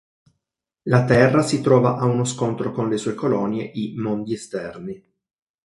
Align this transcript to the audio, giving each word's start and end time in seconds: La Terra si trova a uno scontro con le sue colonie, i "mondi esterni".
La 0.85 1.05
Terra 1.05 1.43
si 1.43 1.61
trova 1.61 1.97
a 1.97 2.05
uno 2.05 2.23
scontro 2.25 2.71
con 2.71 2.89
le 2.89 2.97
sue 2.97 3.13
colonie, 3.13 3.65
i 3.71 3.93
"mondi 3.97 4.33
esterni". 4.33 4.99